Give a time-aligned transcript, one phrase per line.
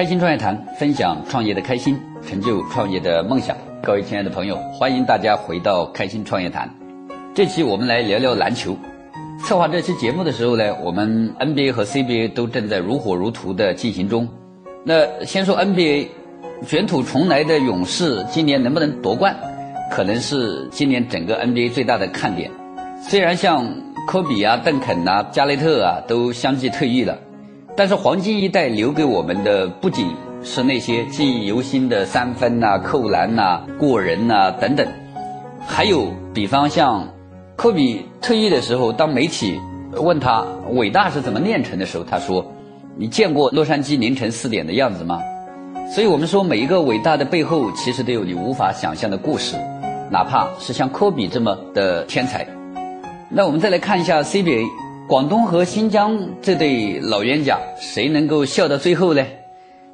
[0.00, 1.94] 开心创业谈，分享创业的开心，
[2.26, 3.54] 成就创业的梦想。
[3.82, 6.74] 各位亲爱的朋友，欢迎大家回到开心创业谈。
[7.34, 8.74] 这期我们来聊聊篮球。
[9.44, 14.26] 策划这期节目的时候呢，我们 NBA 和 CBA 都正在如火如荼的进行中。
[14.86, 16.08] 那先说 NBA，
[16.66, 19.36] 卷土重来的勇士今年能不能夺冠，
[19.92, 22.50] 可能是今年整个 NBA 最大的看点。
[23.02, 23.70] 虽然像
[24.08, 27.18] 科比啊、邓肯呐、加内特啊都相继退役了。
[27.80, 34.86] 但是黄金一代留给我们的不仅是那些记忆犹新的三分呐、扣篮呐、过人呐等等，
[35.66, 37.08] 还有比方像
[37.56, 39.58] 科比退役的时候，当媒体
[39.92, 42.44] 问他伟大是怎么炼成的时候，他说
[42.98, 45.18] ：“你见过洛杉矶凌晨四点的样子吗？”
[45.90, 49.56] 所以我们说，每一个伟大的背后，其实都有你无法想象的故事，
[50.12, 52.46] 哪怕是像科比这么的天才。
[53.30, 54.66] 那我们再来看一下 CBA。
[55.10, 59.26] 广东和新疆这对老冤家，谁能够笑到最后呢？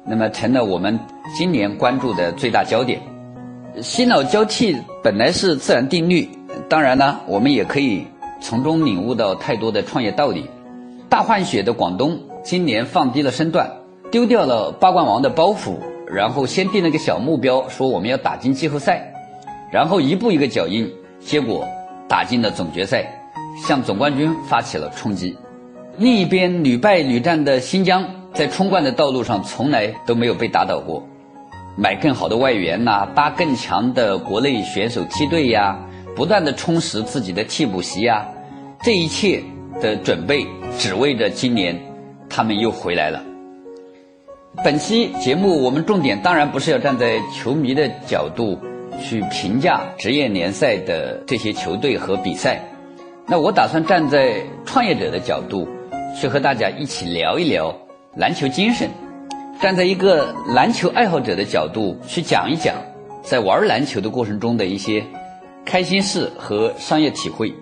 [0.05, 0.99] 那么成了我们
[1.35, 3.01] 今年关注的最大焦点。
[3.81, 6.29] 新老交替本来是自然定律，
[6.69, 8.05] 当然呢，我们也可以
[8.39, 10.45] 从中领悟到太多的创业道理。
[11.09, 13.67] 大换血的广东今年放低了身段，
[14.11, 19.11] 丢掉了八冠王的包袱，然后先定了个小目标，说我们要打进季后赛，
[19.71, 20.87] 然后一步一个脚印，
[21.19, 21.67] 结果
[22.07, 23.11] 打进了总决赛。
[23.65, 25.35] 向总冠军发起了冲击。
[25.97, 31.03] 另一边屡败屡战的新疆，在冲冠的道路上从来都没有被打倒过。
[31.75, 35.77] 买更好的外援呐，搭更强的国内选手梯队呀，
[36.15, 38.27] 不断的充实自己的替补席呀，
[38.81, 39.41] 这一切
[39.81, 40.45] 的准备，
[40.77, 41.79] 只为着今年
[42.29, 43.21] 他们又回来了。
[44.63, 48.57] 本期节目我们重点当然不是要站在球迷的角度
[49.03, 52.59] 去评价职业联赛的这些球队和比赛。
[53.29, 55.67] 那我打算站在创业者的角度，
[56.15, 57.75] 去和大家一起聊一聊
[58.15, 58.87] 篮球精神；
[59.61, 62.73] 站在一个篮球爱好者的角度去讲一讲，
[63.23, 65.03] 在玩篮球的过程中的一些
[65.65, 67.53] 开心事和商业体会。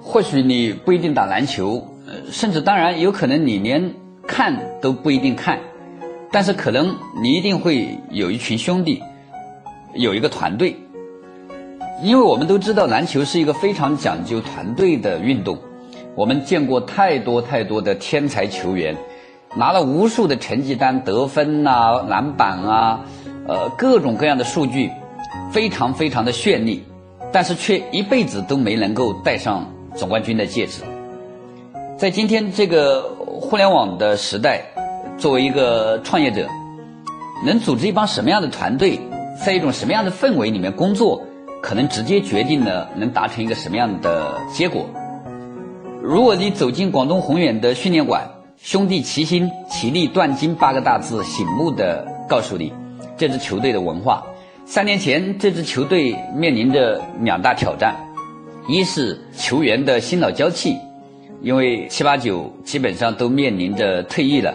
[0.00, 3.92] 或许你不一定打篮球，呃，甚至当然有可能你连
[4.28, 5.58] 看都不一定看，
[6.30, 9.02] 但是可能你一定会有一群兄弟，
[9.94, 10.76] 有一个团队。
[12.02, 15.58] 因为我们都知道，篮球是一个非常讲究团队的运动。
[16.14, 18.96] 我们见过太多太多的天才球员，
[19.54, 23.00] 拿了无数的成绩单、得分呐、篮板啊，
[23.46, 24.90] 呃，各种各样的数据，
[25.52, 26.82] 非常非常的绚丽，
[27.30, 30.82] 但是却一辈子都没能够戴上总冠军的戒指。
[31.98, 34.62] 在今天这个互联网的时代，
[35.18, 36.48] 作为一个创业者，
[37.44, 38.98] 能组织一帮什么样的团队，
[39.44, 41.22] 在一种什么样的氛围里面工作？
[41.62, 44.86] 可能直接决定了能达成一个什么样的结果。
[46.02, 52.72] 如果你走进广东宏远的训练馆，“兄弟齐心，其利断金”八个大字醒目的告诉你，
[53.16, 54.22] 这支球队的文化。
[54.64, 57.94] 三年前，这支球队面临着两大挑战：
[58.68, 60.76] 一是球员的新老交替，
[61.42, 64.52] 因为七八九基本上都面临着退役了；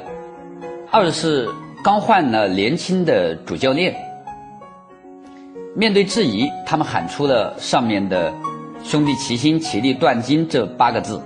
[0.91, 1.49] 二是
[1.83, 3.95] 刚换了年轻的主教练。
[5.77, 8.33] 面对质疑，他们喊出了上面的
[8.85, 11.21] “兄弟齐心，其利断金”这八个字。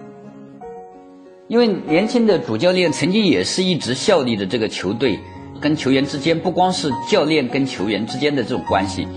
[1.48, 5.20] 因为年轻的主教练曾经也是一直效力的这个球队，
[5.62, 9.08] 跟球员之间不光是教练跟球员之间的这种关系，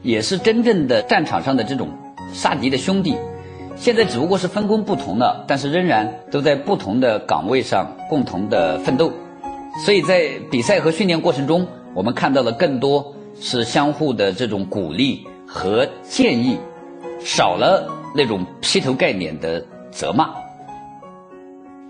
[0.00, 1.90] 也是真正的战场上的这种
[2.32, 3.14] 杀敌的兄弟。
[3.76, 9.12] 现在只不过是分工不同了，但是仍然都在不同的岗位上共同的奋斗。
[9.84, 13.14] 所以在比赛和训练过程中，我们看到了更多。
[13.40, 16.58] 是相互的这种鼓励和建议，
[17.20, 20.30] 少了那种劈头盖脸的责骂。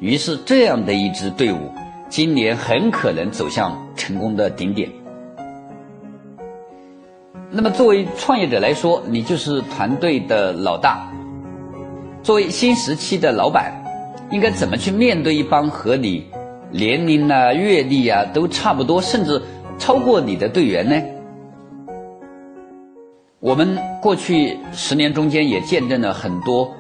[0.00, 1.70] 于是，这样的一支队伍，
[2.08, 4.90] 今年很可能走向成功的顶点。
[7.50, 11.08] 那么，作为创业者来说，你就是团队的老大。
[12.22, 13.72] 作为新时期的老板，
[14.30, 16.24] 应该怎么去面对一帮和你
[16.70, 19.40] 年龄啊、阅历啊都差不多，甚至
[19.78, 21.00] 超过你的队员呢？
[23.42, 26.72] 我们过去十年中间也见证了很多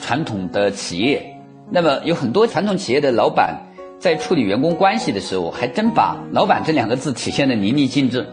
[0.00, 1.22] 传统的企业，
[1.70, 3.54] 那么有很多传统企业的老板
[4.00, 8.26] 在处理员工关系的时候，还真把“老板”这两个字体现的淋漓尽致。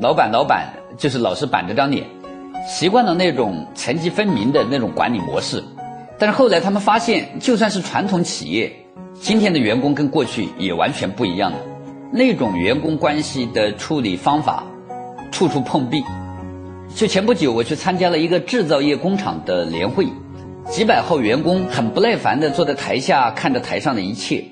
[0.00, 2.06] 老板，老板就是老是板着张脸，
[2.66, 5.62] 习惯了那种层级分明的那种管理模式。
[6.18, 8.72] 但是后来他们发现，就算是传统企业，
[9.12, 11.58] 今天的员工跟过去也完全不一样了。
[12.10, 14.64] 那种员工关系的处理方法，
[15.30, 16.02] 处处碰壁。
[16.94, 20.06] 就前不久，我去参加了一个制造业工厂的年会，
[20.70, 24.44] 几百号员工很不耐烦地坐在台下看着台上的一切。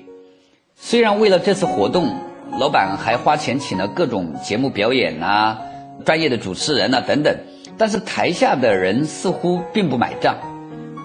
[0.75, 2.15] 虽然为了这次活动
[2.59, 5.57] 老板还花钱请了各种节目表演呐、
[6.05, 7.35] 专业的主持人呐等等，
[7.77, 10.37] 但是台下的人似乎并不买账，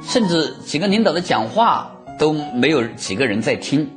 [0.02, 3.88] 甚至几个领导的讲话都没有几个人在听。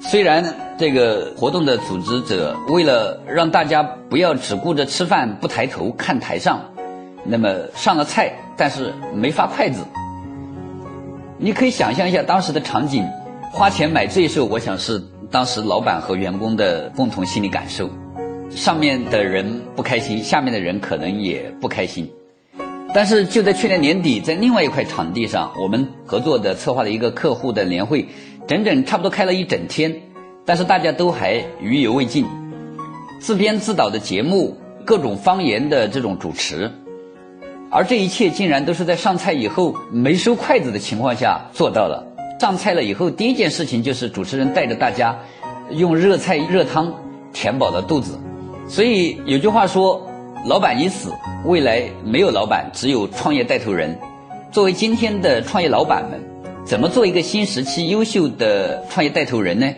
[0.00, 6.60] 虽然这个活动的组织者为了让大家不要只顾着吃饭不抬头看台上，
[7.24, 9.82] 那么上了菜，但是没发筷子。
[11.36, 13.04] 你可以想象一下当时的场景，
[13.52, 17.90] 花钱买罪受，我想是当时老板和员工的共同心理感受。
[18.50, 22.10] 上面的人不开心，下面的人可能也不开心。
[22.94, 28.08] 但是就在去年年底，在另外一块场地上，我们合作的策划了一个客户的年会，
[28.48, 29.94] 整整差不多开了一整天，
[30.46, 32.24] 但是大家都还余犹未尽。
[33.20, 34.56] 自编自导的节目，
[34.86, 36.72] 各种方言的这种主持。
[37.70, 42.06] 而这一切竟然都是在上菜以后没收筷子的情况下做到了。
[42.40, 45.18] 上菜了以后，第一件事情就是主持人带着大家
[45.70, 46.94] 用热菜热汤
[47.34, 48.18] 填饱了肚子。
[48.66, 50.08] 所以有句话说
[50.48, 51.12] ：“老板已死，
[51.44, 53.98] 未来没有老板，只有创业带头人。”
[54.50, 56.18] 作为今天的创业老板们，
[56.68, 59.74] 怎么做一个新时期优秀的创业带头人呢？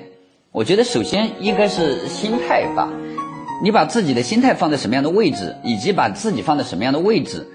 [0.51, 2.91] 我觉得首先应该是心态吧。
[3.63, 7.47] 你把自己的心态放在什么样的位置，以及把自己放在什么样的位置。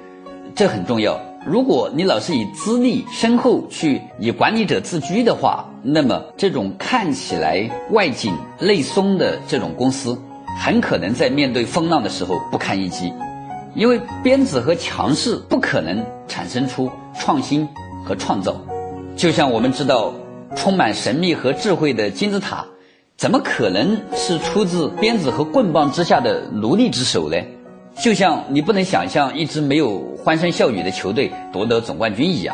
[0.55, 1.19] 这很重要。
[1.45, 10.17] 如果你老是以资历深厚去以管理者自居的话，那么这种看起来外紧内松的这种公司，
[10.57, 13.11] 很可能在面对风浪的时候不堪一击。
[13.73, 16.89] 因为鞭子和强势不可能产生出
[17.19, 17.67] 创新
[18.05, 18.55] 和创造。
[19.15, 20.13] 就像我们知道，
[20.55, 22.65] 充满神秘和智慧的金字塔，
[23.17, 27.37] 怎么可能是出自鞭子和棍棒之下的奴隶之手呢？
[27.97, 32.53] 就像你不能想象一支没有欢声笑语的球队夺得总冠军一样，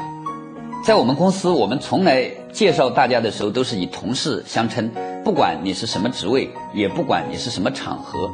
[0.85, 4.91] 在我们公司，我们从来介绍大家的时候都是以同事相称，
[5.23, 8.29] 不管你是什么职位，也不管你是什么场合。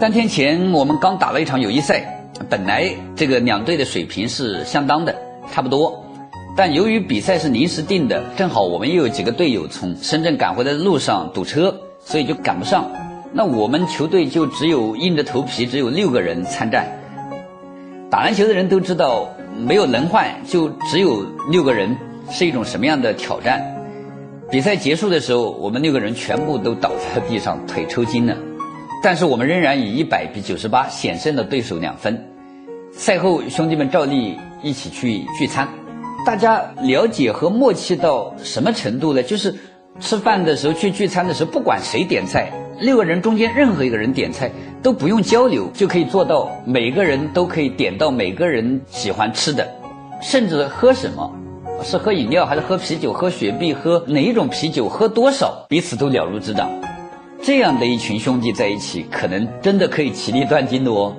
[0.00, 5.14] 三天前我们刚打了一场友谊赛，本来这个两队的水平是相当的，
[5.52, 6.01] 差不多，
[6.54, 12.90] 但由于比赛是临时定的，正好我们又有几个队友从深圳赶回来的路上堵车，所以就赶不上。
[13.32, 16.86] 那我们球队就只有硬着头皮，只有六个人参战。
[18.10, 21.96] 打篮球的人都知道，没有轮换就只有六个人
[22.30, 23.62] 是一种什么样的挑战。
[24.50, 28.36] 比赛结束的时候，我们六个人全部都倒在了地上，腿抽筋了。
[29.02, 32.28] 但是我们仍然以一百比九十八险胜了对手两分。
[32.92, 35.66] 赛后，兄弟们照例一起去聚餐，
[36.24, 39.22] 大家了解和默契到什么程度呢？
[39.22, 39.52] 就是
[39.98, 42.52] 吃饭的时候去聚餐的时候，不管谁点菜。
[42.80, 44.50] 六个人中间任何一个人点菜
[44.82, 49.68] 都不用交流，就可以做到每个人都可以点到每个人喜欢吃的，
[50.20, 51.30] 甚至喝什么，
[51.82, 56.70] 是喝饮料还是喝啤酒、喝雪碧、喝哪一种啤酒、喝多少，彼此都了如指掌。
[57.42, 61.14] 这样的一群兄弟在一起，可能真的可以其利断金的哦。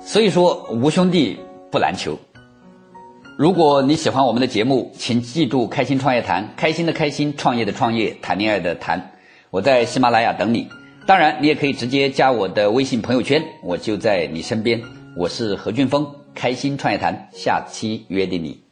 [0.00, 1.38] 所以说，无兄弟
[1.70, 2.18] 不篮球。
[3.38, 9.10] 如果你喜欢我们的节目，请记住“开心创业谈”，开心的开心，创业的创业，谈恋爱的谈。
[9.50, 10.66] 我在喜马拉雅等你。
[11.06, 14.80] 当然，你也可以直接加我的微信朋友圈，我就在你身边。
[15.14, 18.65] 我是何俊峰，开心创业谈，下期约定你。